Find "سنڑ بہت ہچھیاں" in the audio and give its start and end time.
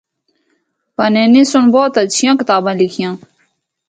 1.51-2.35